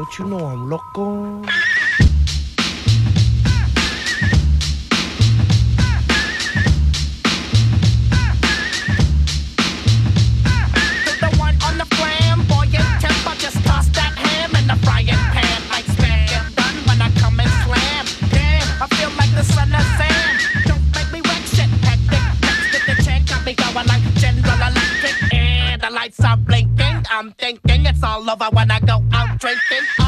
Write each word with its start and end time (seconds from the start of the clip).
Don't 0.00 0.18
you 0.18 0.24
know 0.24 0.46
I'm 0.46 0.70
loco? 0.70 1.42
The 11.20 11.28
one 11.36 11.54
on 11.66 11.76
the 11.76 11.84
flamboyant 11.96 13.00
temper, 13.02 13.34
just 13.36 13.62
toss 13.62 13.88
that 13.88 14.16
ham 14.16 14.56
in 14.56 14.66
the 14.68 14.76
frying 14.86 15.08
pan. 15.08 15.60
Like 15.68 15.84
spam. 15.84 16.28
Get 16.30 16.54
done 16.56 16.76
when 16.86 17.02
I 17.02 17.10
come 17.20 17.40
think 29.68 29.99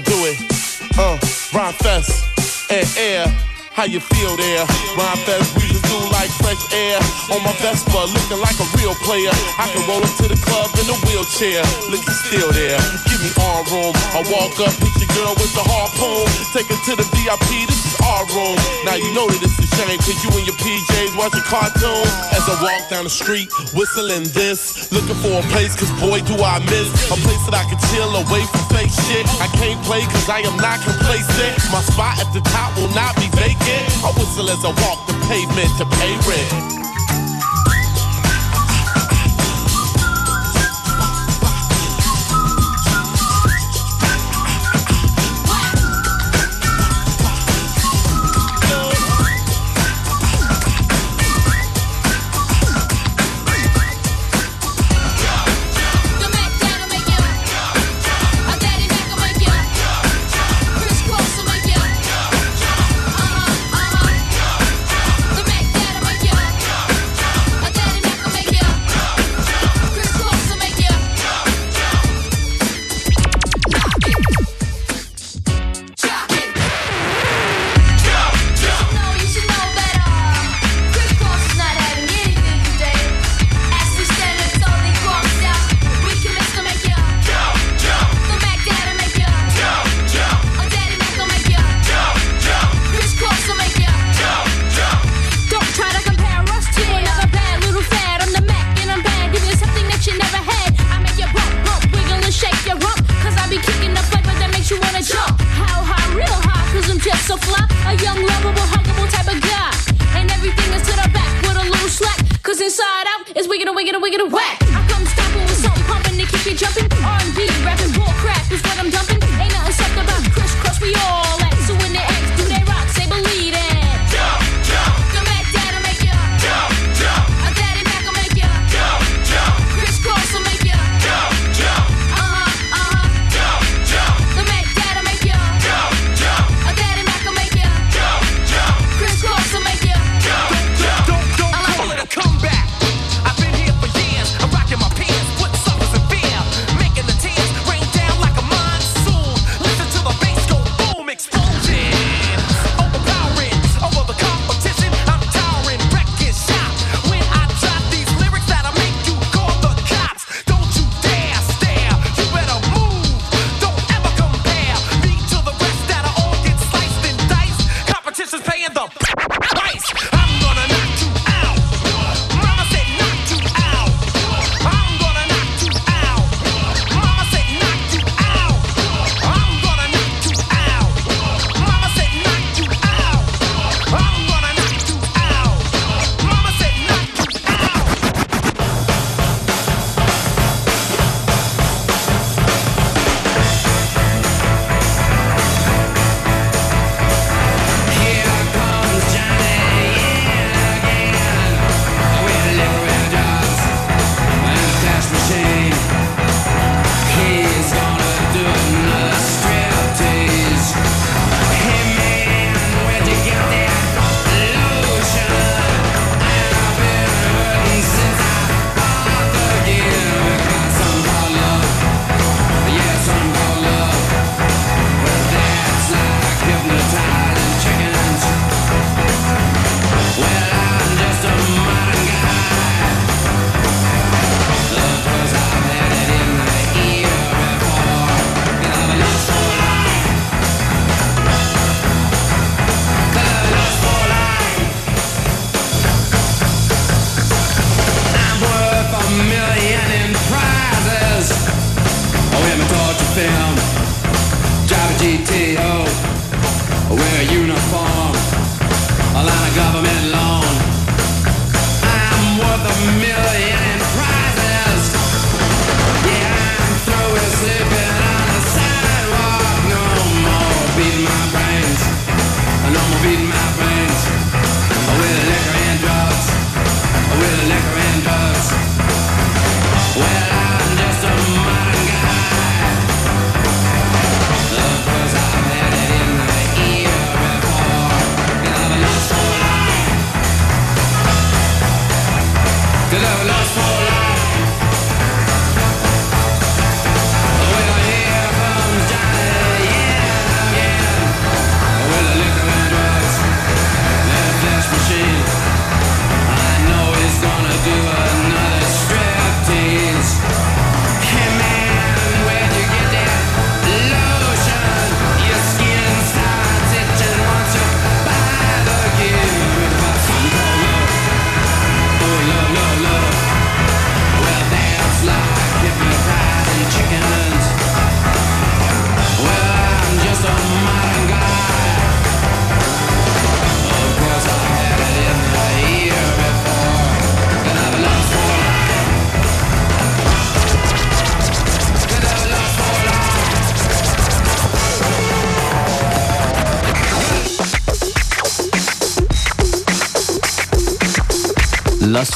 gon' 0.00 0.12
do 0.12 0.26
it. 0.26 0.38
Uh, 0.98 1.18
Ron 1.54 1.72
Fest 1.72 2.70
and 2.70 2.86
air. 2.96 3.26
How 3.72 3.84
you 3.84 4.00
feel 4.00 4.36
there? 4.36 4.66
Ron 4.98 5.16
Fest 5.24 5.56
just 5.56 5.84
do 5.86 5.96
like 6.12 6.30
fresh 6.42 6.60
air. 6.74 6.98
On 7.32 7.40
my 7.42 7.52
Vespa, 7.62 8.02
looking 8.12 8.40
like 8.42 8.58
a 8.60 8.66
real 8.76 8.94
player. 9.06 9.32
I 9.56 9.70
can 9.72 9.86
roll 9.88 10.02
into 10.02 10.28
the 10.28 10.36
club 10.42 10.68
in 10.76 10.86
a 10.90 10.96
wheelchair. 11.06 11.62
Looking 11.88 12.16
still 12.26 12.50
there. 12.52 12.78
Give 13.08 13.20
me 13.22 13.30
arm 13.40 13.64
room. 13.72 13.94
I 14.12 14.20
walk 14.28 14.58
up, 14.60 14.74
hit 14.82 14.94
your 15.00 15.10
girl 15.16 15.34
with 15.38 15.52
the 15.54 15.64
harpoon. 15.64 16.26
Take 16.52 16.68
her 16.68 16.80
to 16.90 16.92
the 16.98 17.06
VIP. 17.14 17.66
This 17.68 17.80
is 17.86 17.96
our 18.04 18.26
room. 18.34 18.58
Now 18.84 18.96
you 18.98 19.10
know 19.14 19.28
that 19.30 19.40
this 19.40 19.56
is 19.58 19.69
turning 19.80 19.98
to 20.04 20.12
you 20.12 20.30
in 20.36 20.44
your 20.44 20.58
PJs, 20.60 21.16
watching 21.16 21.40
cartoons 21.48 22.12
as 22.36 22.44
I 22.44 22.54
walk 22.60 22.90
down 22.90 23.04
the 23.04 23.10
street, 23.10 23.48
whistling 23.72 24.28
this, 24.36 24.92
looking 24.92 25.16
for 25.24 25.40
a 25.40 25.44
place, 25.48 25.72
cause 25.72 25.88
boy 25.96 26.20
do 26.20 26.36
I 26.36 26.60
miss 26.68 26.92
a 27.08 27.16
place 27.24 27.40
that 27.48 27.56
I 27.56 27.64
can 27.64 27.80
chill 27.88 28.12
away 28.12 28.44
from 28.52 28.60
fake 28.76 28.92
shit. 29.08 29.24
I 29.40 29.48
can't 29.56 29.80
play 29.88 30.04
cause 30.04 30.28
I 30.28 30.44
am 30.44 30.56
not 30.60 30.84
complacent. 30.84 31.56
My 31.72 31.80
spot 31.80 32.20
at 32.20 32.28
the 32.36 32.44
top 32.52 32.76
will 32.76 32.92
not 32.92 33.16
be 33.16 33.32
vacant. 33.32 33.88
I 34.04 34.12
whistle 34.20 34.52
as 34.52 34.60
I 34.68 34.72
walk 34.84 35.08
the 35.08 35.16
pavement 35.32 35.72
to 35.80 35.88
pay 35.96 36.12
rent. 36.28 36.99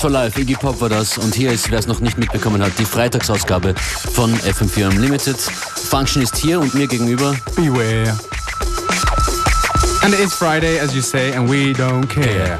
For 0.04 0.10
Life, 0.10 0.38
Iggy 0.38 0.54
Pop 0.54 0.78
war 0.82 0.90
das. 0.90 1.16
Und 1.16 1.34
hier 1.34 1.50
ist, 1.50 1.70
wer 1.70 1.78
es 1.78 1.86
noch 1.86 2.00
nicht 2.00 2.18
mitbekommen 2.18 2.62
hat, 2.62 2.72
die 2.78 2.84
Freitagsausgabe 2.84 3.74
von 4.12 4.34
FM4 4.34 4.90
Unlimited. 4.90 5.40
Function 5.40 6.20
ist 6.20 6.36
hier 6.36 6.60
und 6.60 6.74
mir 6.74 6.86
gegenüber. 6.86 7.34
Beware. 7.56 8.14
And 10.02 10.12
it 10.12 10.20
is 10.20 10.34
Friday, 10.34 10.78
as 10.78 10.94
you 10.94 11.00
say, 11.00 11.32
and 11.32 11.48
we 11.48 11.72
don't 11.72 12.06
care. 12.06 12.58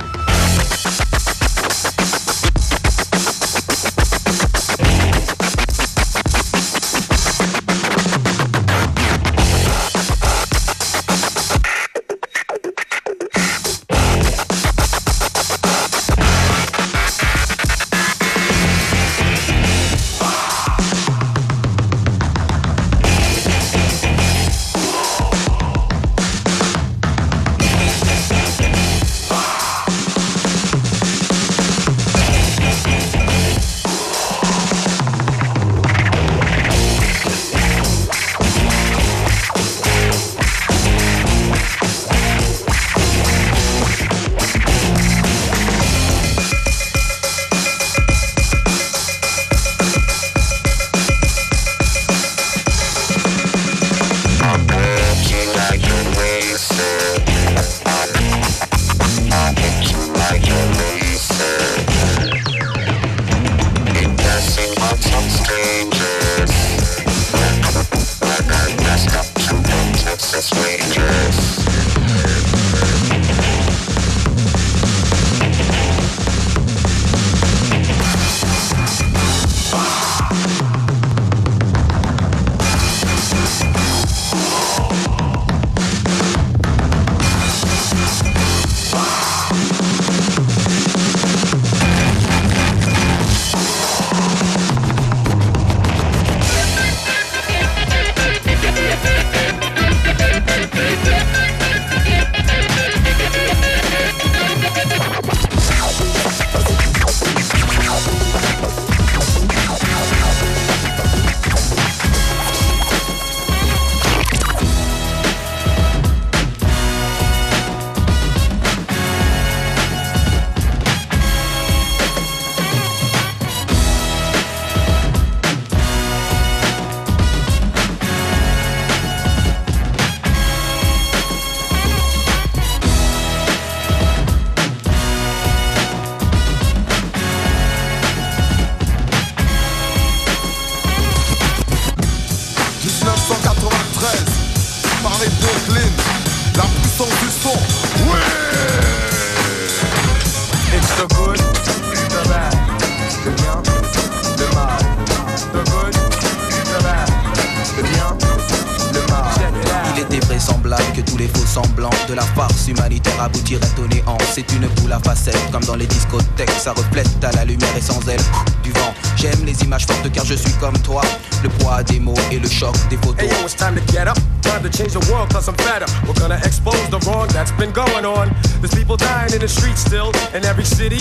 Every 180.54 180.66
city. 180.66 181.00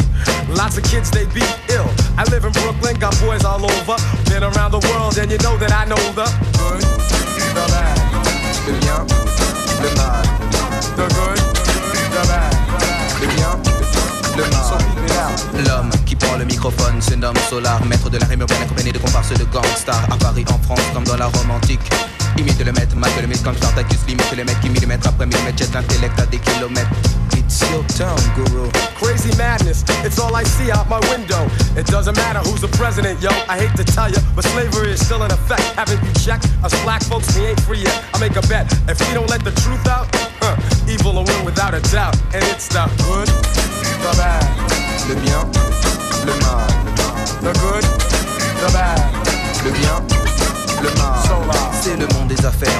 Lots 0.49 0.79
of 0.79 0.83
kids 0.83 1.11
they 1.11 1.25
be 1.29 1.45
ill. 1.69 1.85
I 2.17 2.25
live 2.33 2.43
in 2.43 2.51
Brooklyn, 2.53 2.97
got 2.97 3.13
boys 3.21 3.45
all 3.45 3.61
over. 3.61 3.97
Been 4.25 4.41
around 4.41 4.71
the 4.71 4.81
world 4.89 5.15
and 5.19 5.29
you 5.29 5.37
know 5.45 5.55
that 5.61 5.69
I 5.69 5.85
know 5.85 6.01
the 6.17 6.25
good, 6.57 6.81
the 7.53 7.65
bad, 7.69 7.93
le 8.65 8.73
bien, 8.81 9.05
le 9.77 9.89
mal. 9.93 10.25
The 10.97 11.05
good, 11.05 11.37
the 12.17 12.23
bad, 12.25 12.49
le 13.21 13.27
bien, 13.29 13.53
le 14.33 14.43
mal. 14.49 14.65
So 14.65 14.75
keep 14.89 15.05
it 15.05 15.13
out. 15.21 15.37
L'homme 15.67 15.91
qui 16.03 16.17
le 16.39 16.45
microphone 16.45 16.99
se 16.99 17.13
nomme 17.13 17.37
Solaar, 17.47 17.85
maître 17.85 18.09
de 18.09 18.17
la 18.17 18.25
rime 18.25 18.41
urbaine 18.41 18.63
accompagné 18.63 18.91
de 18.91 18.97
comparses 18.97 19.37
de 19.37 19.43
gangsters 19.53 20.07
à 20.09 20.17
Paris, 20.17 20.45
en 20.49 20.57
France, 20.65 20.81
comme 20.95 21.03
dans 21.03 21.17
la 21.17 21.27
Rome 21.27 21.51
antique. 21.51 21.93
Imite 22.39 22.65
le 22.65 22.71
maître, 22.71 22.95
marque 22.95 23.21
le 23.21 23.27
mythe 23.27 23.43
comme 23.43 23.55
Spartacus, 23.55 23.99
limite 24.07 24.35
le 24.35 24.45
mec 24.45 24.59
qui 24.61 24.69
millimètre 24.71 25.09
après 25.09 25.27
millimètre, 25.27 25.59
jette 25.59 25.75
l'intellect 25.75 26.19
à 26.19 26.25
des 26.25 26.39
kilomètres. 26.39 26.89
Your 27.71 27.83
turn, 27.95 28.17
guru. 28.35 28.69
Crazy 28.99 29.35
madness, 29.37 29.83
it's 30.03 30.19
all 30.19 30.35
I 30.35 30.43
see 30.43 30.71
out 30.71 30.89
my 30.89 30.99
window. 31.11 31.47
It 31.75 31.85
doesn't 31.87 32.15
matter 32.15 32.39
who's 32.39 32.61
the 32.61 32.67
president, 32.69 33.21
yo. 33.21 33.29
I 33.47 33.59
hate 33.59 33.75
to 33.77 33.83
tell 33.83 34.09
you, 34.09 34.17
but 34.35 34.43
slavery 34.45 34.91
is 34.91 35.05
still 35.05 35.23
in 35.23 35.31
effect. 35.31 35.61
Haven't 35.75 36.01
you 36.03 36.13
checked? 36.13 36.47
Us 36.63 36.73
black 36.83 37.03
folks, 37.03 37.35
we 37.37 37.45
ain't 37.47 37.59
free 37.61 37.79
yet. 37.79 38.03
I 38.13 38.19
make 38.19 38.35
a 38.35 38.41
bet. 38.47 38.71
If 38.89 38.99
we 39.07 39.13
don't 39.13 39.29
let 39.29 39.43
the 39.43 39.51
truth 39.61 39.85
out, 39.87 40.07
huh, 40.41 40.55
evil 40.89 41.13
will 41.13 41.25
win 41.25 41.45
without 41.45 41.73
a 41.73 41.81
doubt. 41.91 42.15
And 42.33 42.43
it's 42.45 42.67
the 42.67 42.85
good, 43.05 43.27
the 43.27 44.13
bad, 44.17 44.43
Le 45.09 45.15
bien, 45.21 45.43
le 46.25 46.35
mal. 46.41 46.67
the 47.41 47.53
good, 47.59 47.83
the 48.61 48.69
bad, 48.73 48.99
Le 49.65 49.71
bien, 49.71 50.12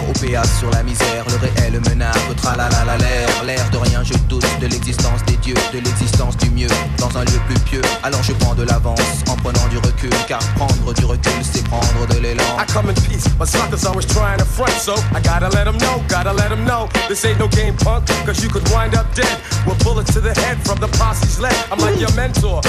au 0.09 0.13
péage 0.19 0.47
sur 0.59 0.69
la 0.71 0.83
misère, 0.83 1.23
le 1.27 1.47
réel 1.47 1.79
menace, 1.89 2.17
le 2.29 2.35
tralala 2.35 2.69
l'air, 2.97 3.43
l'air 3.45 3.69
de 3.71 3.77
rien, 3.77 4.03
je 4.03 4.13
doute 4.29 4.45
de 4.61 4.67
l'existence 4.67 5.23
des 5.25 5.37
dieux, 5.37 5.55
de 5.73 5.79
l'existence 5.79 6.37
du 6.37 6.49
mieux, 6.49 6.67
dans 6.97 7.17
un 7.17 7.23
lieu 7.23 7.39
plus 7.47 7.59
pieux. 7.61 7.81
Alors 8.03 8.21
je 8.23 8.33
prends 8.33 8.55
de 8.55 8.63
l'avance 8.63 8.99
en 9.29 9.35
prenant 9.35 9.67
du 9.69 9.77
recul, 9.77 10.09
car 10.27 10.39
prendre 10.55 10.93
du 10.93 11.05
recul, 11.05 11.31
c'est 11.41 11.63
prendre 11.65 12.07
de 12.13 12.19
l'élan. 12.19 12.43
I 12.59 12.65
come 12.71 12.89
in 12.89 12.93
peace, 12.93 13.27
but 13.37 13.47
suckers 13.47 13.85
always 13.85 14.05
trying 14.05 14.37
to 14.37 14.45
front, 14.45 14.71
so 14.71 14.95
I 15.15 15.21
gotta 15.21 15.49
let 15.49 15.65
them 15.65 15.77
know, 15.77 16.01
gotta 16.07 16.33
let 16.33 16.49
them 16.49 16.65
know. 16.65 16.87
This 17.07 17.25
ain't 17.25 17.39
no 17.39 17.47
game 17.47 17.75
punk, 17.75 18.07
cause 18.25 18.43
you 18.43 18.49
could 18.49 18.67
wind 18.69 18.95
up 18.95 19.07
dead 19.15 19.37
with 19.65 19.83
bullets 19.83 20.13
to 20.13 20.21
the 20.21 20.33
head 20.41 20.57
from 20.65 20.79
the 20.79 20.87
posse's 20.99 21.39
lead. 21.39 21.55
I'm 21.71 21.79
like 21.79 21.99
your 21.99 22.13
mentor, 22.13 22.61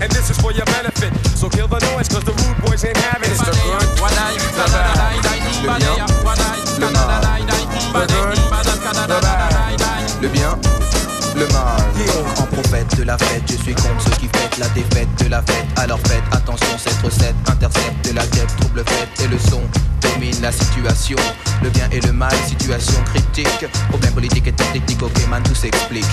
and 0.00 0.10
this 0.12 0.30
is 0.30 0.38
for 0.38 0.52
your 0.52 0.66
benefit. 0.66 1.12
So 1.36 1.48
kill 1.48 1.68
the 1.68 1.80
noise, 1.94 2.08
cause 2.08 2.24
the 2.24 2.32
rude 2.32 2.58
boys 2.64 2.84
ain't 2.84 2.96
having 2.96 3.30
it. 3.30 3.32
It's 3.32 3.44
the 3.44 3.52
bad, 3.52 5.22
Le 5.62 5.78
bien, 5.78 6.61
le 6.78 6.86
mal. 6.92 7.22
the 7.92 8.06
good, 8.08 8.36
the 9.08 9.20
bad, 9.20 10.22
Le 10.22 10.28
bien, 10.28 10.58
le 11.36 11.46
mal. 11.48 11.80
En 12.38 12.46
prophète 12.46 12.96
de 12.96 13.04
la 13.04 13.18
fête, 13.18 13.42
je 13.48 13.56
suis 13.56 13.74
contre 13.74 14.00
ceux 14.04 14.16
qui 14.16 14.28
fêtent 14.28 14.58
la 14.58 14.68
défaite 14.68 15.08
de 15.24 15.28
la 15.28 15.42
fête. 15.42 15.66
Alors 15.76 15.98
faites 16.00 16.22
attention, 16.32 16.76
cette 16.78 17.00
recette 17.02 17.34
intercepte 17.48 18.12
la 18.14 18.26
tête, 18.26 18.48
trouble 18.60 18.84
fête 18.86 19.08
et 19.24 19.28
le 19.28 19.38
son 19.38 19.62
domine 20.00 20.40
la 20.42 20.52
situation. 20.52 21.16
Le 21.62 21.70
bien 21.70 21.88
et 21.90 22.00
le 22.00 22.12
mal, 22.12 22.32
situation 22.46 23.00
critique. 23.14 23.66
Problème 23.88 24.12
politique 24.12 24.46
et 24.46 24.52
technique, 24.52 25.02
ok 25.02 25.28
man, 25.28 25.42
tout 25.42 25.54
s'explique. 25.54 26.06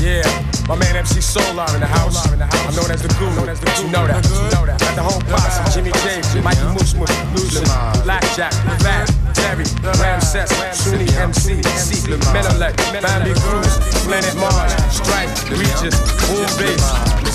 Yeah, 0.00 0.22
my 0.68 0.76
man 0.76 1.04
MC 1.04 1.20
Solar 1.20 1.66
in 1.74 1.80
the 1.80 1.86
house. 1.86 2.24
I'm 2.26 2.74
known 2.74 2.90
as 2.90 3.02
the 3.02 3.08
Guru. 3.18 3.32
You 3.32 3.90
know 3.90 4.06
that. 4.06 4.24
You 4.24 4.48
know 4.48 4.64
that. 4.64 4.80
Got 4.80 4.94
the 4.94 5.02
whole 5.02 5.20
posse. 5.28 5.74
Jimmy 5.74 5.92
James, 6.04 6.42
Mikey 6.42 6.64
Moose 6.72 6.94
Moose, 6.94 7.12
Loser, 7.34 7.64
Blackjack, 8.04 8.52
Fat, 8.80 9.10
Terry, 9.40 9.64
Ramses, 10.00 10.50
Sunni 10.72 11.08
MC, 11.16 11.62
C, 11.62 12.10
Menelik, 12.32 12.76
Bambi 13.02 13.32
Cruz, 13.40 13.78
Planet 14.04 14.36
Mars, 14.36 14.72
Stripe, 14.92 15.32
Regis, 15.50 15.96
Boom 16.28 16.46
Bass, 16.58 16.84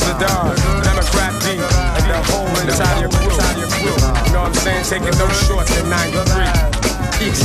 Zdar, 0.01 0.53
Democrat 0.83 1.33
D, 1.41 1.57
and 1.57 2.05
the 2.09 2.19
whole 2.29 2.47
entire 2.61 3.09
crew. 3.09 3.35
You 4.25 4.33
know 4.33 4.41
what 4.41 4.49
I'm 4.49 4.53
saying? 4.53 4.83
Taking 4.85 5.17
no 5.17 5.27
shorts 5.29 5.71
in 5.79 5.89
93. 5.89 6.75
Peace. 7.17 7.41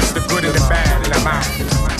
It's 0.00 0.12
the 0.12 0.24
good 0.28 0.44
and 0.44 0.54
the 0.54 0.66
bad, 0.68 1.04
and 1.04 1.14
I'm 1.14 1.26
out. 1.26 1.97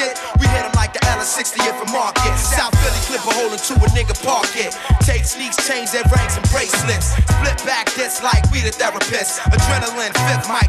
Shit. 0.00 0.16
We 0.40 0.48
hit 0.48 0.64
them 0.64 0.72
like 0.74 0.92
the 0.96 1.02
L60 1.04 1.60
if 1.60 1.76
a 1.76 1.88
market. 1.92 2.32
South 2.40 2.72
Philly 2.80 3.00
clip 3.04 3.20
a 3.28 3.32
hole 3.36 3.52
into 3.52 3.74
a 3.76 3.88
nigga 3.92 4.16
pocket. 4.24 4.72
Take 5.04 5.24
sneaks, 5.24 5.56
change 5.68 5.92
their 5.92 6.04
rings 6.08 6.36
and 6.36 6.46
bracelets. 6.48 7.12
Split 7.28 7.60
back 7.68 7.92
this 7.94 8.22
like 8.22 8.44
we 8.50 8.60
the 8.64 8.72
therapists. 8.72 9.38
Adrenaline, 9.52 10.14
fifth 10.28 10.48
mic 10.48 10.68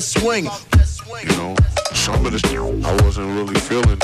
that 0.00 0.06
swing? 0.06 0.44
You 0.44 1.36
know, 1.36 1.54
some 1.92 2.24
of 2.24 2.32
the 2.32 2.40
I 2.84 3.02
wasn't 3.04 3.28
really 3.36 3.58
feeling, 3.60 3.98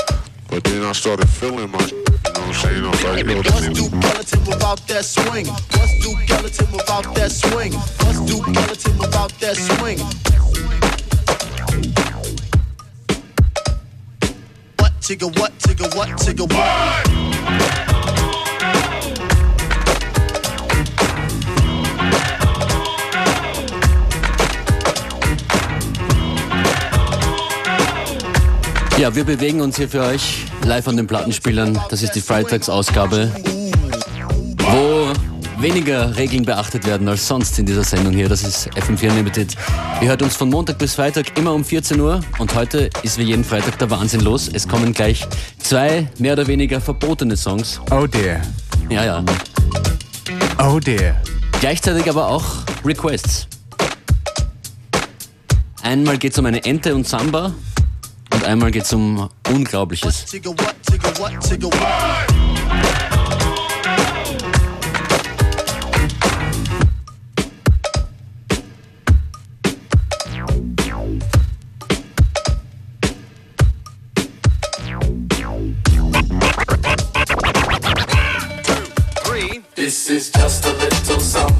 but 0.47 0.63
then 0.63 0.83
I 0.83 0.91
started 0.91 1.27
feeling 1.27 1.71
my. 1.71 1.79
You 1.79 1.95
know 1.95 2.03
what 2.03 2.37
I'm 2.37 2.53
saying? 2.53 2.85
I 2.85 2.89
was 2.89 3.03
like, 3.03 3.25
yo, 3.25 3.41
nigga- 3.41 3.73
Duke 3.73 4.03
Ellington 4.03 4.45
without 4.45 4.87
that 4.87 5.05
swing? 5.05 5.47
What's 5.47 5.99
Duke 6.03 6.29
Ellington 6.29 6.71
without 6.71 7.15
that 7.15 7.31
swing? 7.31 7.73
What's 7.73 8.19
Duke 8.29 8.47
Ellington 8.47 8.97
without 8.99 9.33
that 9.39 9.55
swing? 9.57 9.99
What, 14.77 14.91
tigga 15.01 15.39
what, 15.39 15.57
tigga 15.57 15.95
what, 15.95 16.09
tigga 16.09 16.45
what? 16.53 17.96
Ja, 28.99 29.13
wir 29.13 29.25
bewegen 29.25 29.61
uns 29.61 29.77
hier 29.77 29.87
für 29.87 30.01
euch 30.01 30.45
live 30.63 30.87
an 30.87 30.97
den 30.97 31.05
Plattenspielern. 31.05 31.79
Das 31.91 32.01
ist 32.01 32.13
die 32.13 32.21
Freitagsausgabe, 32.21 33.31
wo 34.57 35.61
weniger 35.61 36.17
Regeln 36.17 36.43
beachtet 36.43 36.87
werden 36.87 37.07
als 37.07 37.27
sonst 37.27 37.59
in 37.59 37.67
dieser 37.67 37.83
Sendung 37.83 38.13
hier. 38.13 38.27
Das 38.27 38.41
ist 38.41 38.67
FM4 38.71 39.11
Unlimited. 39.11 39.55
Ihr 40.01 40.07
hört 40.07 40.23
uns 40.23 40.35
von 40.35 40.49
Montag 40.49 40.79
bis 40.79 40.95
Freitag 40.95 41.37
immer 41.37 41.53
um 41.53 41.63
14 41.63 41.99
Uhr 41.99 42.21
und 42.39 42.55
heute 42.55 42.89
ist 43.03 43.19
wie 43.19 43.23
jeden 43.23 43.43
Freitag 43.43 43.77
der 43.77 43.91
Wahnsinn 43.91 44.21
los. 44.21 44.49
Es 44.51 44.67
kommen 44.67 44.93
gleich 44.93 45.27
zwei 45.59 46.07
mehr 46.17 46.33
oder 46.33 46.47
weniger 46.47 46.81
verbotene 46.81 47.37
Songs. 47.37 47.79
Oh 47.91 48.07
dear. 48.07 48.41
Ja, 48.89 49.05
ja. 49.05 49.23
Oh 50.57 50.79
dear. 50.79 51.21
Gleichzeitig 51.59 52.09
aber 52.09 52.27
auch 52.29 52.45
Requests. 52.83 53.45
Einmal 55.83 56.17
geht 56.17 56.31
es 56.31 56.39
um 56.39 56.47
eine 56.47 56.65
Ente 56.65 56.95
und 56.95 57.07
Samba 57.07 57.53
einmal 58.47 58.71
geht 58.71 58.83
es 58.83 58.93
um 58.93 59.29
Unglaubliches. 59.49 60.25
Tigger 60.25 60.51
what, 60.51 60.75
tigger 60.89 61.19
what, 61.19 61.41
tigger 61.41 61.67
what? 61.67 62.27
This 79.75 80.09
is 80.09 80.31
just 80.31 80.65
a 80.65 80.73
little 80.73 81.19
samba 81.19 81.56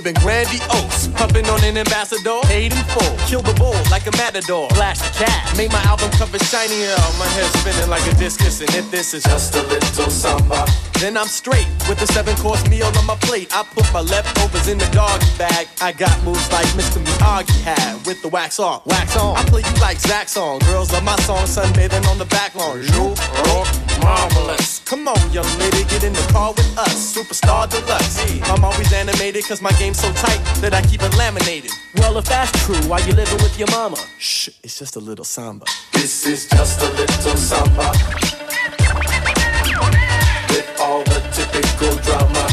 living 0.00 0.20
grandiose. 0.22 1.08
Pumping 1.14 1.46
on 1.50 1.62
an 1.64 1.76
ambassador, 1.76 2.40
paid 2.44 2.72
in 2.72 2.84
full. 2.92 3.16
Kill 3.28 3.42
the 3.42 3.52
bull 3.54 3.76
like 3.90 4.06
a 4.06 4.12
matador. 4.16 4.68
Flash 4.70 4.98
the 4.98 5.24
cat. 5.24 5.56
Made 5.56 5.70
my 5.70 5.82
album 5.84 6.10
cover 6.12 6.38
shinier. 6.38 6.96
My 7.18 7.28
head 7.36 7.50
spinning 7.60 7.90
like 7.90 8.04
a 8.10 8.14
discus. 8.16 8.60
And 8.60 8.70
if 8.74 8.90
this 8.90 9.12
is 9.12 9.22
Just 9.24 9.54
a 9.56 9.62
little 9.62 10.10
samba. 10.10 10.64
then 11.00 11.16
I'm 11.16 11.28
straight 11.28 11.68
with 11.88 11.98
the 11.98 12.06
seven 12.06 12.34
course 12.36 12.66
meal 12.70 12.86
on 12.86 13.06
my 13.06 13.16
plate. 13.16 13.48
I 13.54 13.62
put 13.62 13.92
my 13.92 14.00
leftovers 14.00 14.68
in 14.68 14.78
the 14.78 14.86
doggy 14.86 15.26
bag. 15.36 15.68
I 15.82 15.92
got 15.92 16.16
moves 16.24 16.50
like 16.50 16.68
Mr. 16.78 16.98
Miyagi 17.04 17.60
had 17.60 18.06
with 18.06 18.22
the 18.22 18.28
wax 18.28 18.58
on, 18.58 18.80
wax 18.86 19.16
on. 19.16 19.36
I 19.36 19.44
play 19.44 19.62
you 19.62 19.80
like 19.80 19.98
Zach 19.98 20.28
song. 20.28 20.60
Girls 20.60 20.92
love 20.92 21.04
my 21.04 21.16
song, 21.28 21.44
sunbathing 21.44 22.06
on 22.08 22.18
the 22.18 22.26
back 22.26 22.54
lawn. 22.54 22.82
You 22.82 23.14
are 23.52 23.89
marvelous. 24.00 24.80
Come 24.80 25.08
on, 25.08 25.32
young 25.32 25.46
lady, 25.58 25.84
get 25.84 26.04
in 26.04 26.12
the 26.12 26.26
car 26.32 26.52
with 26.52 26.78
us. 26.78 27.16
Superstar 27.16 27.68
deluxe. 27.70 28.18
I'm 28.50 28.64
always 28.64 28.92
animated 28.92 29.44
cause 29.46 29.62
my 29.62 29.72
game's 29.72 30.00
so 30.00 30.12
tight 30.12 30.40
that 30.60 30.74
I 30.74 30.82
keep 30.82 31.02
it 31.02 31.16
laminated. 31.16 31.70
Well, 31.96 32.18
if 32.18 32.24
that's 32.24 32.52
true, 32.64 32.80
why 32.88 32.98
you 33.00 33.12
living 33.12 33.38
with 33.42 33.58
your 33.58 33.70
mama? 33.70 33.96
Shh, 34.18 34.48
it's 34.62 34.78
just 34.78 34.96
a 34.96 35.00
little 35.00 35.24
samba. 35.24 35.66
This 35.92 36.26
is 36.26 36.48
just 36.48 36.80
a 36.82 36.90
little 36.90 37.36
samba 37.36 37.92
with 40.50 40.80
all 40.80 41.02
the 41.04 41.20
typical 41.32 41.96
drama. 42.02 42.49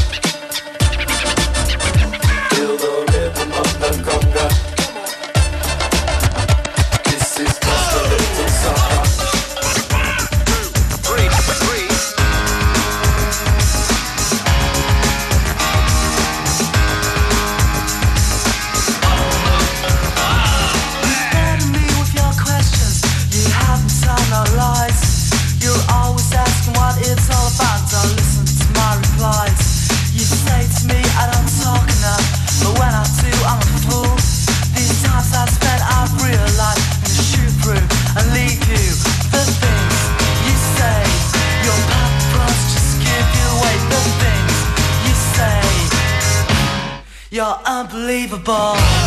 Unbelievable. 48.29 49.06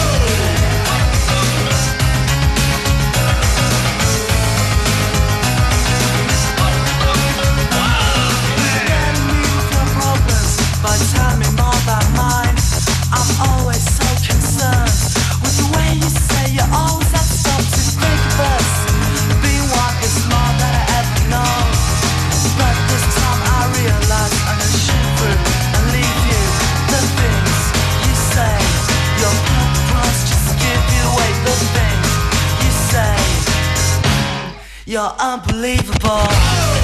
Unbelievable. 35.18 36.79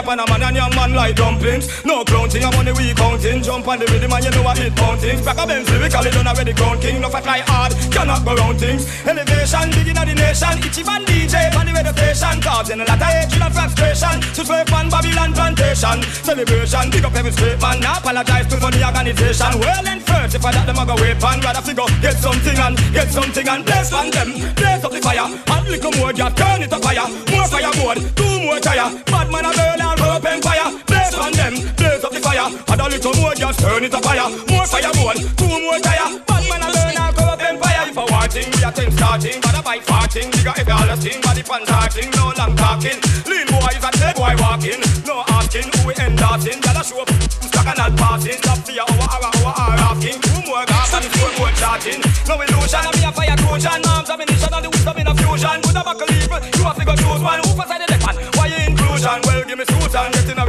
Fire 0.00 0.16
pan 0.16 0.20
a 0.20 0.30
man 0.30 0.42
and 0.42 0.56
young 0.56 0.74
man 0.74 0.94
like 0.94 1.16
dumplings. 1.16 1.68
No 1.84 2.04
clown 2.04 2.30
thing, 2.30 2.44
I'm 2.44 2.54
on 2.56 2.64
the 2.64 2.72
counting. 2.96 3.42
Jump 3.42 3.68
on 3.68 3.78
the 3.78 3.86
rhythm 3.86 4.12
and 4.12 4.24
you 4.24 4.30
know 4.30 4.42
what 4.42 4.58
it 4.58 4.74
pound 4.74 5.00
things. 5.00 5.20
Back 5.20 5.36
a 5.36 5.46
Benz 5.46 5.68
lyrically 5.68 6.10
done 6.10 6.26
already 6.26 6.54
crown 6.54 6.80
king. 6.80 7.00
No 7.00 7.08
for 7.10 7.20
try 7.20 7.40
hard, 7.44 7.72
cannot 7.92 8.24
go 8.24 8.34
round 8.34 8.58
things. 8.60 8.88
Elevation, 9.04 9.68
big 9.76 9.88
in 9.92 10.00
the 10.00 10.14
nation. 10.16 10.56
Itchy 10.64 10.82
van 10.82 11.04
DJ, 11.04 11.52
on 11.52 11.66
the 11.66 11.72
radio 11.76 11.92
station. 11.92 12.40
Causing 12.40 12.80
a 12.80 12.84
lot 12.88 12.96
of 12.96 13.12
hatred 13.12 13.42
and 13.44 13.52
frustration. 13.52 14.16
To 14.20 14.40
slave 14.40 14.72
on 14.72 14.88
Babylon 14.88 15.32
plantation. 15.36 16.00
Celebration, 16.24 16.84
big 16.88 17.04
up 17.04 17.14
every 17.14 17.32
straight 17.32 17.60
man. 17.60 17.80
Now 17.80 18.00
apologize 18.00 18.48
to 18.48 18.56
for 18.56 18.72
the 18.72 18.80
organization. 18.80 19.52
Well 19.60 19.84
and 19.84 20.00
first, 20.00 20.32
if 20.32 20.44
I 20.44 20.50
let 20.56 20.64
them 20.64 20.80
a 20.80 20.84
go 20.88 20.96
pan. 20.96 21.44
Rather 21.44 21.60
figure, 21.60 21.88
get 22.00 22.16
something 22.16 22.56
and 22.56 22.74
get 22.96 23.12
something 23.12 23.44
and 23.44 23.64
bless 23.68 23.92
on 23.92 24.08
them. 24.08 24.32
Blaze 24.56 24.80
up 24.80 24.92
the 24.96 25.00
fire, 25.04 25.28
and 25.28 25.64
little 25.68 25.92
more 26.00 26.12
gas, 26.16 26.32
turn 26.32 26.64
it 26.64 26.72
up 26.72 26.80
higher. 26.80 27.04
More 27.28 27.48
fireboard, 27.52 28.00
two 28.16 28.48
more 28.48 28.60
tire. 28.64 28.88
Bad 29.04 29.28
man 29.28 29.44
a 29.44 29.52
girl 29.52 29.79
and 30.20 30.44
rope 30.44 30.44
empire. 30.44 30.82
Blaze 30.86 31.14
on 31.14 31.32
them, 31.32 31.54
blaze 31.76 32.04
up 32.04 32.12
the 32.12 32.20
fire, 32.20 32.48
and 32.48 32.80
a 32.80 32.88
little 32.88 33.14
more 33.16 33.34
gas, 33.34 33.56
turn 33.56 33.84
it 33.84 33.94
up 33.94 34.04
higher. 34.04 34.28
More 34.48 34.66
fire 34.66 34.82
fireboard, 34.82 35.16
two 35.36 35.48
more 35.48 35.80
tire. 35.80 36.18
Bad 36.26 36.44
man 36.48 36.62
a 36.62 36.68
girl 36.72 36.98
and 37.00 37.16
rope 37.16 37.42
empire. 37.42 37.82
If 37.88 37.98
I 37.98 38.04
wanting, 38.10 38.48
we 38.52 38.62
a 38.64 38.70
ten 38.72 38.90
starting, 38.92 39.40
but 39.40 39.58
a 39.58 39.62
bike 39.62 39.84
farting. 39.84 40.30
Bigger 40.32 40.54
if 40.56 40.68
all 40.68 40.86
the 40.86 40.96
thing, 40.96 41.20
body 41.20 41.42
pan 41.42 41.64
talking, 41.64 42.10
no 42.16 42.32
long 42.36 42.54
talking. 42.56 42.98
Lean 43.26 43.46
boy 43.48 43.72
is 43.72 43.84
a 43.84 43.90
dead 43.96 44.14
boy 44.16 44.34
walking, 44.40 44.80
no 45.06 45.24
asking 45.36 45.68
who 45.72 45.88
we 45.88 45.94
endorsing. 45.96 46.60
Gotta 46.60 46.82
show 46.84 47.00
up, 47.00 47.10
stuck 47.48 47.66
and 47.66 47.78
not 47.78 47.92
passing. 47.96 48.38
Stop 48.40 48.58
for 48.64 48.76
hour, 48.76 49.06
hour, 49.08 49.30
hour, 49.40 49.52
hour 49.56 49.76
asking. 49.88 50.20
Two 50.20 50.40
more 50.44 50.64
gas 50.66 50.92
and 50.94 51.06
four 51.16 51.30
more 51.38 51.52
charging. 51.56 52.00
No 52.28 52.34
illusion, 52.40 52.82
I'm 52.84 52.96
a 53.04 53.10
fire 53.12 53.36
crucian. 53.40 53.80
Arms 53.88 54.10
ammunition 54.10 54.52
and 54.52 54.64
the 54.64 54.70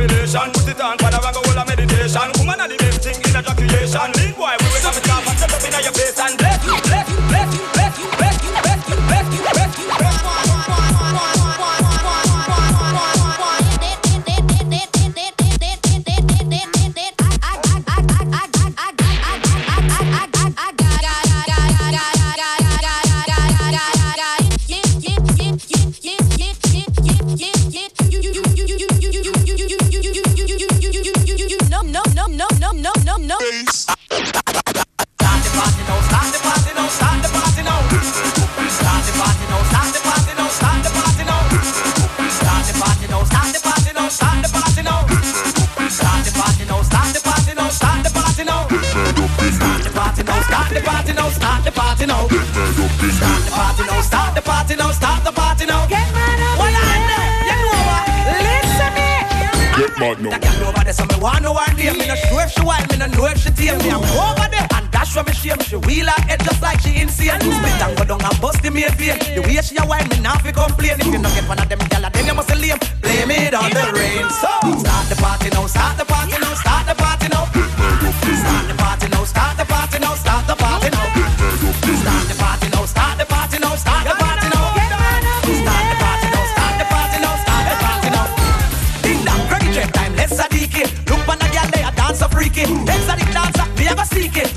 Put 0.01 0.67
it 0.67 0.81
on 0.81 0.97
for 0.97 1.11
the 1.11 1.19
rock, 1.21 1.35
a 1.35 1.69
meditation. 1.69 2.31
Woman, 2.39 2.59
I 2.59 2.67
the 2.67 2.77
main 2.81 2.91
thing 2.93 3.21
in 3.21 3.35
a 3.35 3.43
creation. 3.43 4.30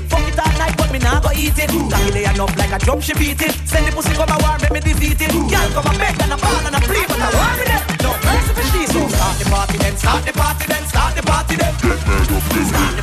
Fuck 0.09 0.27
it 0.27 0.39
all 0.39 0.53
night, 0.57 0.75
but 0.77 0.91
me 0.91 0.99
nah 0.99 1.19
go 1.19 1.29
eat 1.35 1.57
it. 1.57 1.69
Jackie 1.89 2.11
lay 2.11 2.25
up 2.25 2.55
like 2.57 2.71
a 2.71 2.79
drum, 2.79 3.01
she 3.01 3.13
beat 3.13 3.41
it. 3.41 3.53
Send 3.65 3.87
the 3.87 3.91
pussy 3.91 4.13
come 4.13 4.29
a 4.29 4.37
war, 4.43 4.57
make 4.61 4.71
me 4.71 4.79
defeat 4.79 5.21
it. 5.21 5.31
Girl 5.31 5.69
come 5.75 5.89
a 5.89 5.93
beg 5.97 6.15
and 6.21 6.33
a 6.33 6.37
ball 6.37 6.65
and 6.65 6.75
a 6.75 6.79
play, 6.81 7.05
but 7.07 7.19
I 7.19 7.29
war 7.35 7.53
with 7.59 7.75
it. 7.75 7.83
No 8.03 8.11
mercy 8.25 8.51
for 8.55 8.65
she, 8.71 8.81
so 8.87 9.01
start 9.07 9.35
the 9.39 9.45
party 9.49 9.77
then, 9.77 9.95
start 9.97 10.25
the 10.25 10.33
party 10.33 10.65
then, 10.67 10.83
start 10.87 11.15
the 11.15 11.23
party 11.23 11.55
then. 11.55 11.73
Start 11.75 12.94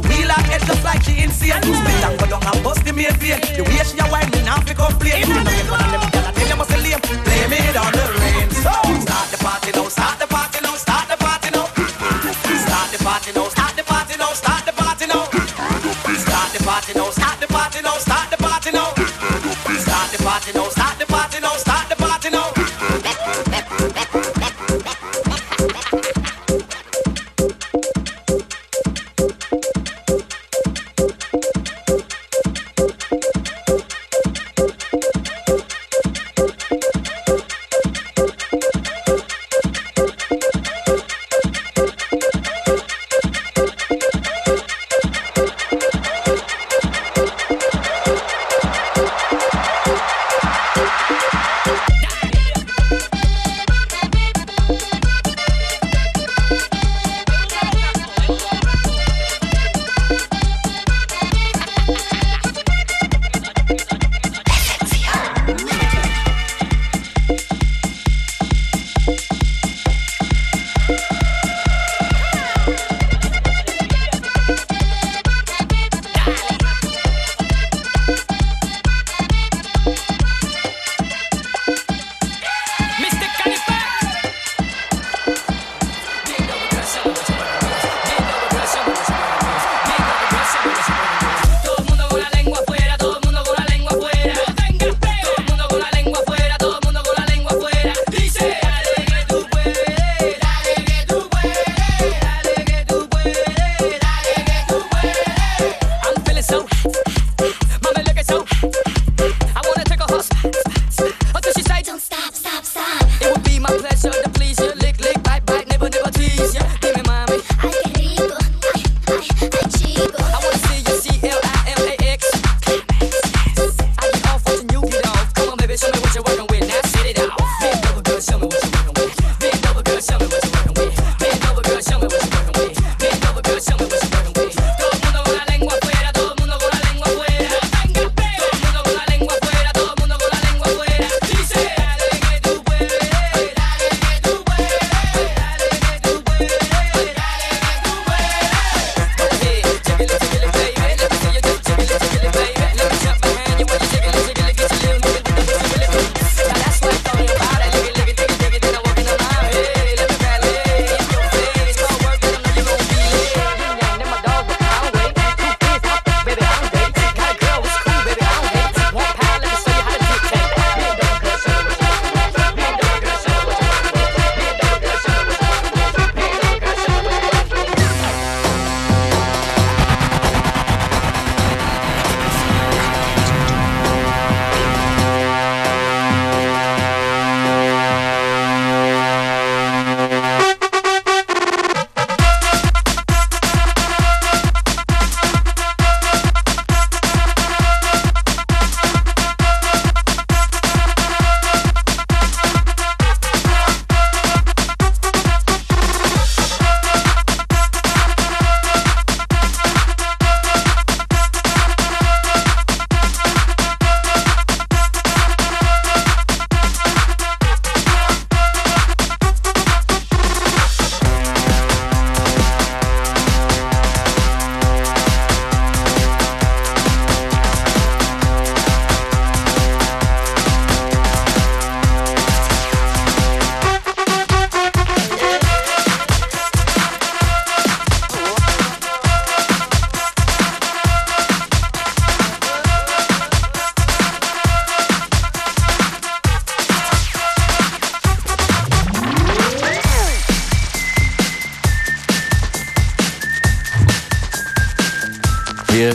She 0.00 0.08
wheel 0.08 0.28
her 0.28 0.42
head 0.42 0.60
just 0.62 0.84
like 0.84 1.02
she 1.02 1.22
insane. 1.22 1.62
Spit 1.62 2.04
and 2.04 2.18
go 2.18 2.26
down 2.26 2.54
and 2.54 2.64
bust 2.64 2.84
the 2.84 2.92
main 2.92 3.12
vein. 3.14 3.40
The 3.56 3.64
way 3.64 3.84
she 3.84 3.98
a 3.98 4.04
whine, 4.08 4.30
me 4.30 4.42
now 4.42 4.60
fi 4.60 4.74
complain. 4.74 5.24
If 5.26 6.19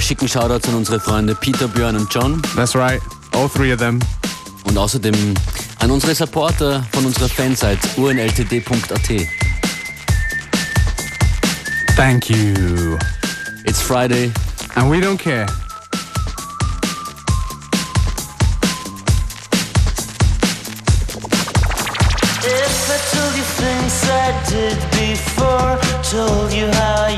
schicken 0.06 0.28
Shoutouts 0.28 0.68
an 0.68 0.76
unsere 0.76 0.99
Freunde 0.99 1.34
Peter, 1.34 1.68
Björn 1.68 1.95
und 1.95 2.14
John. 2.14 2.39
That's 2.56 2.76
right. 2.76 3.01
All 3.34 3.49
three 3.49 3.74
of 3.74 3.80
them. 3.80 3.99
Und 4.66 4.78
außerdem 4.78 5.16
an 5.80 5.89
unsere 5.89 6.14
Supporter 6.14 6.86
von 6.91 7.06
unserer 7.06 7.28
Fanseite 7.28 7.88
urnltd.at. 7.97 9.28
Thank 11.95 12.30
you. 12.30 12.99
It's 13.66 13.82
Friday. 13.82 14.32
And 14.76 14.91
we 14.91 14.99
don't 14.99 15.18
care. 15.18 15.47
If 22.43 22.91
I 22.91 22.97
told 23.12 23.36
you 23.36 23.43
things 23.58 24.03
I 24.08 24.32
did 24.51 24.78
before, 24.91 25.80
told 26.03 26.53
you 26.53 26.68
how 26.68 27.08
I 27.08 27.16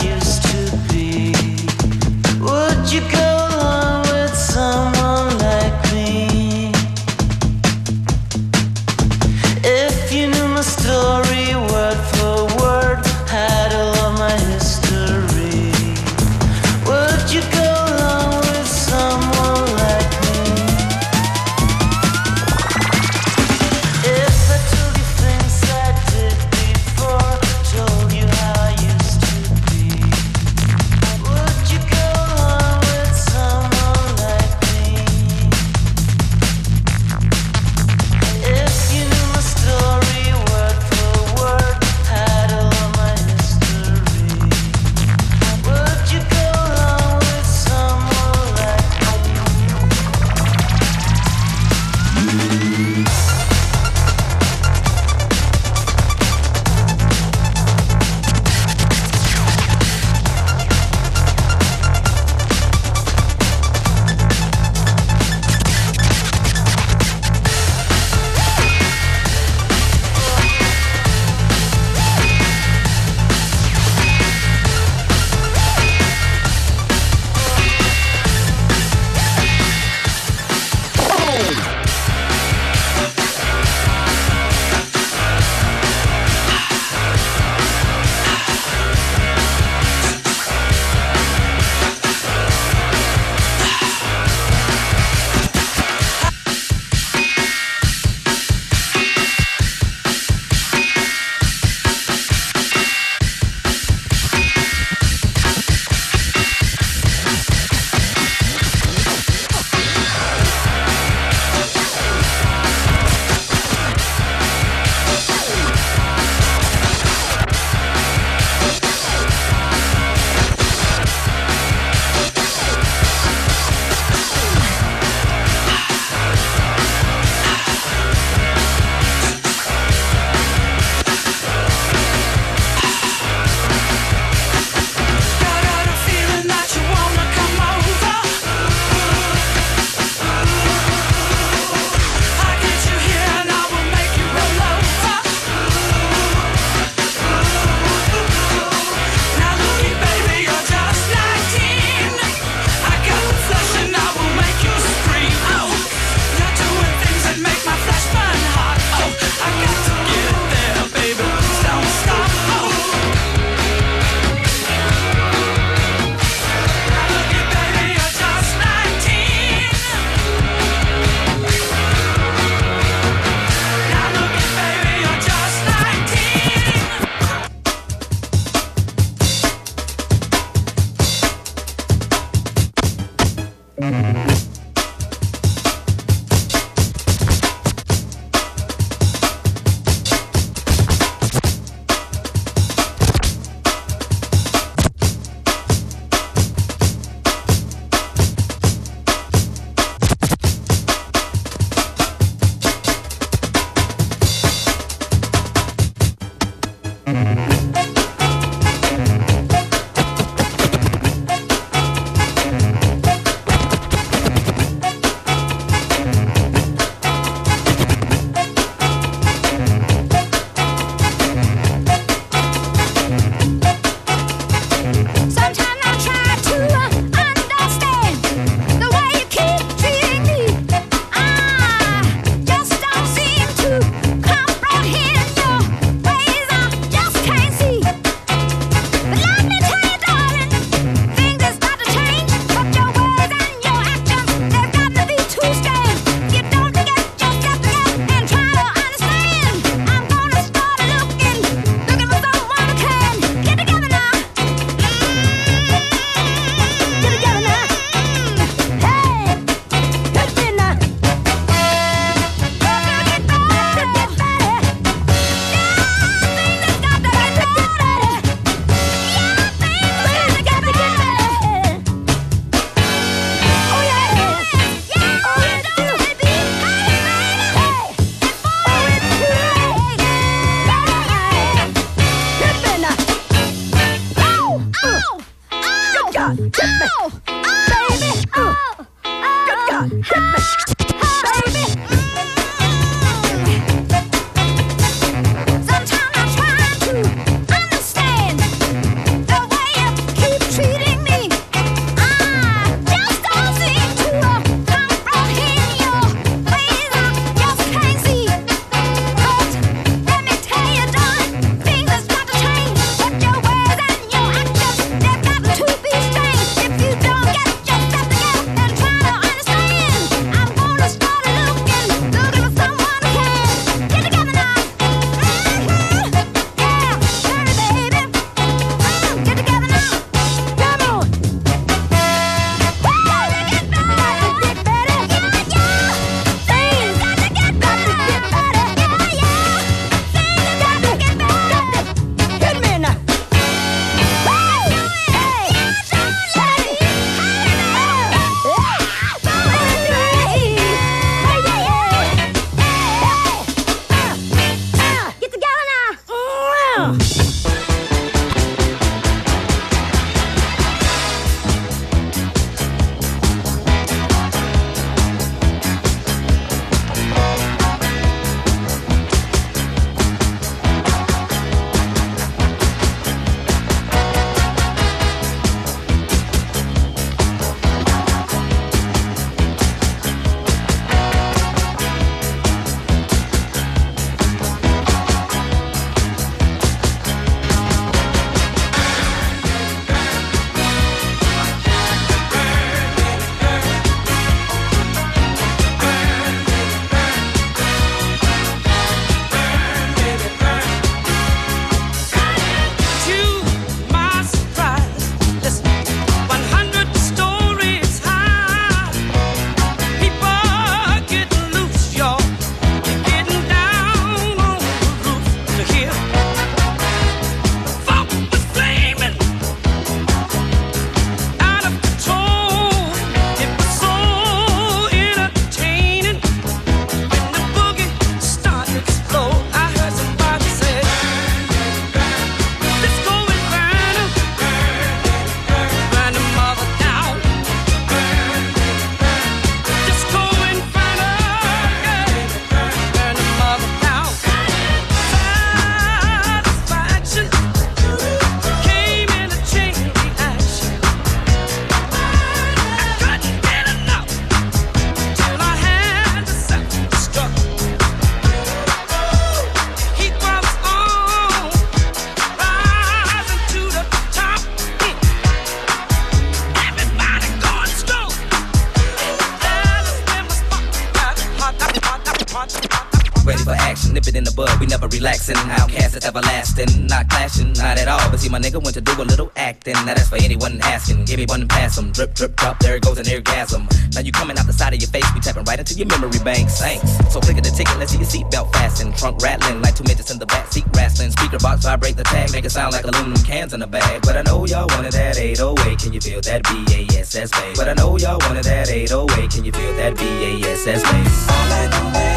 See, 478.28 478.32
my 478.32 478.40
nigga 478.40 478.62
went 478.62 478.74
to 478.74 478.82
do 478.82 478.92
a 479.02 479.08
little 479.08 479.32
acting. 479.38 479.74
Now 479.86 479.94
that's 479.94 480.10
for 480.10 480.18
anyone 480.18 480.60
asking. 480.62 481.06
Give 481.06 481.18
me 481.18 481.26
one 481.28 481.48
pass 481.48 481.78
them. 481.78 481.94
Drip, 481.94 482.14
drip, 482.14 482.36
drop. 482.36 482.60
There 482.60 482.76
it 482.76 482.84
goes 482.84 482.98
an 482.98 483.08
orgasm. 483.08 483.70
Now 483.94 484.02
you 484.02 484.12
coming 484.12 484.38
out 484.38 484.46
the 484.46 484.52
side 484.52 484.74
of 484.74 484.82
your 484.82 484.90
face. 484.90 485.08
We 485.16 485.22
tapping 485.22 485.46
right 485.46 485.58
into 485.58 485.76
your 485.76 485.88
memory 485.88 486.20
bank. 486.20 486.50
Thanks. 486.50 486.92
So 487.14 487.22
click 487.22 487.38
at 487.38 487.46
the 487.46 487.52
ticket. 487.52 487.80
Let's 487.80 487.94
see 487.94 488.00
your 488.00 488.08
seatbelt 488.08 488.52
fasten. 488.52 488.92
Trunk 488.92 489.22
rattling 489.22 489.62
like 489.62 489.76
two 489.76 489.84
midgets 489.84 490.12
in 490.12 490.20
the 490.20 490.26
back 490.26 490.52
seat 490.52 490.66
wrestling. 490.76 491.12
Speaker 491.12 491.40
box 491.40 491.64
vibrate 491.64 491.96
the 491.96 492.04
tag. 492.04 492.34
Make 492.34 492.44
it 492.44 492.50
sound 492.50 492.74
like 492.74 492.84
aluminum 492.84 493.24
cans 493.24 493.54
in 493.54 493.62
a 493.62 493.68
bag. 493.68 494.02
But 494.02 494.18
I 494.18 494.24
know 494.24 494.46
y'all 494.46 494.68
wanted 494.68 494.92
that 494.92 495.18
808. 495.18 495.80
Can 495.80 495.94
you 495.94 496.02
feel 496.02 496.20
that 496.20 496.44
BASS 496.44 497.32
bass? 497.32 497.58
But 497.58 497.70
I 497.70 497.74
know 497.76 497.98
y'all 497.98 498.20
wanted 498.28 498.44
that 498.44 498.70
808. 498.70 499.32
Can 499.32 499.46
you 499.46 499.54
feel 499.54 499.74
that 499.78 499.96
BASS 499.96 500.84
bass? 500.84 501.30
All 501.30 501.54
I 501.54 501.68
know 501.72 502.17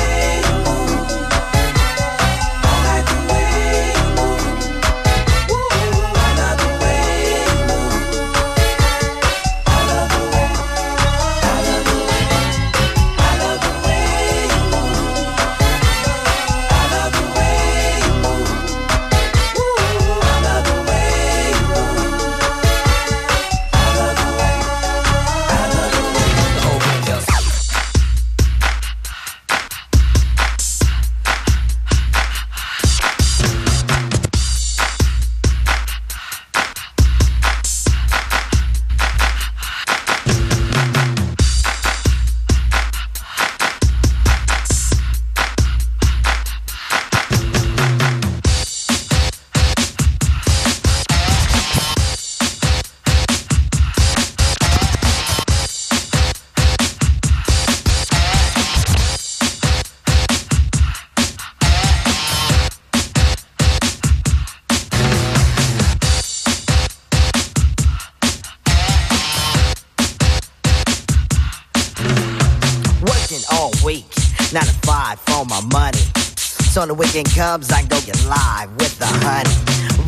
the 76.91 76.95
weekend 76.95 77.30
comes, 77.30 77.70
I 77.70 77.82
go 77.86 78.01
get 78.03 78.18
live 78.26 78.66
with 78.74 78.99
the 78.99 79.07
honey. 79.22 79.55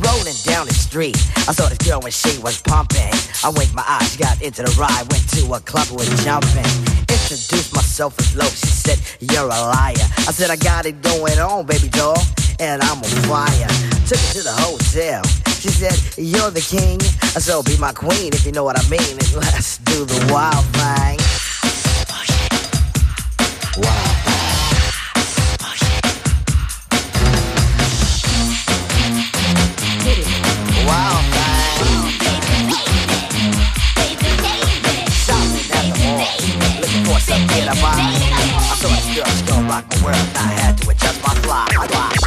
Rolling 0.03 0.35
down 0.43 0.66
the 0.66 0.74
street, 0.74 1.14
I 1.47 1.55
saw 1.55 1.70
this 1.70 1.78
girl 1.78 2.01
when 2.01 2.11
she 2.11 2.35
was 2.43 2.61
pumping. 2.61 3.14
I 3.47 3.55
winked 3.55 3.72
my 3.72 3.87
eyes, 3.87 4.11
she 4.11 4.18
got 4.18 4.43
into 4.43 4.66
the 4.66 4.74
ride, 4.74 5.07
went 5.14 5.22
to 5.39 5.47
a 5.55 5.61
club, 5.62 5.87
was 5.95 6.11
jumping. 6.26 6.66
Introduced 7.07 7.70
myself 7.70 8.18
as 8.18 8.35
Loc, 8.35 8.51
she 8.51 8.74
said, 8.74 8.99
You're 9.22 9.47
a 9.47 9.61
liar. 9.70 10.07
I 10.26 10.35
said, 10.35 10.51
I 10.51 10.57
got 10.57 10.85
it 10.85 11.01
going 11.03 11.39
on, 11.39 11.66
baby 11.66 11.87
doll, 11.87 12.18
and 12.59 12.83
I'm 12.83 12.99
on 12.99 13.14
fire. 13.30 13.70
Took 14.11 14.18
her 14.18 14.33
to 14.35 14.43
the 14.43 14.57
hotel. 14.66 15.22
She 15.62 15.70
said, 15.70 15.95
You're 16.18 16.51
the 16.51 16.66
king, 16.66 16.99
I 17.37 17.39
so 17.39 17.62
be 17.62 17.78
my 17.78 17.93
queen 17.93 18.35
if 18.35 18.45
you 18.45 18.51
know 18.51 18.64
what 18.64 18.74
I 18.74 18.83
mean. 18.91 19.14
And 19.22 19.30
let's 19.39 19.78
do 19.87 20.03
the 20.03 20.18
wild 20.35 20.66
thing. 20.74 21.22
Wow. 23.78 24.11
Rock 39.72 39.86
world. 40.04 40.28
I 40.36 40.48
had 40.60 40.76
to 40.82 40.90
adjust 40.90 41.22
my 41.22 41.34
fly. 41.36 41.66
Now 41.72 42.21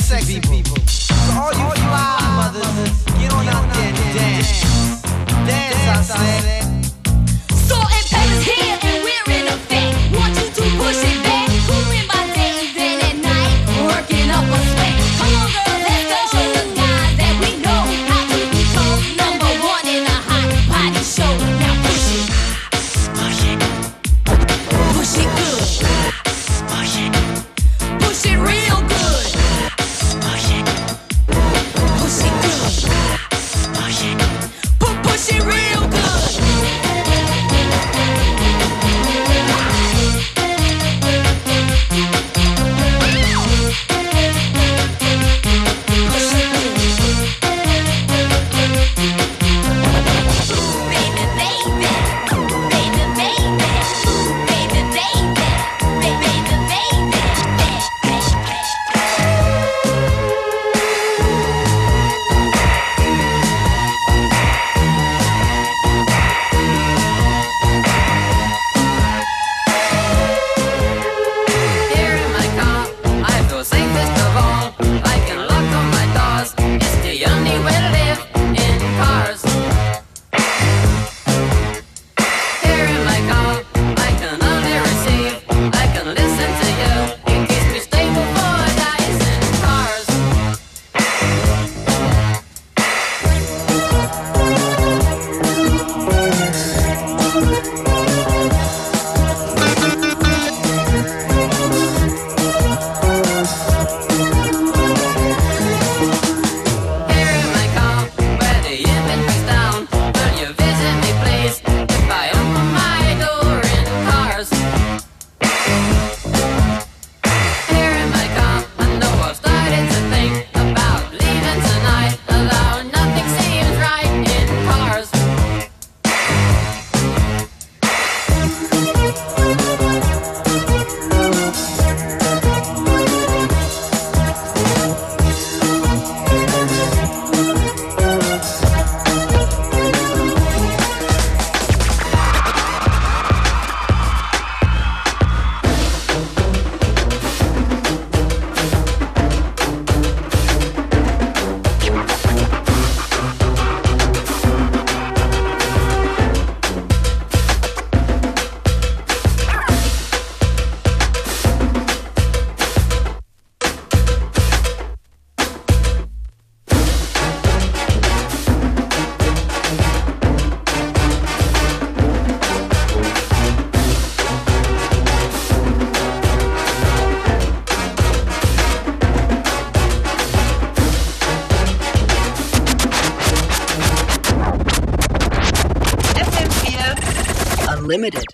Sexy 0.00 0.40
people. 0.40 0.73